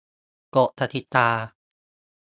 [0.55, 1.29] กฎกติกา